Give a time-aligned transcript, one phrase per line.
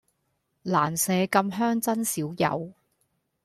[0.63, 2.73] 蘭麝咁香真少有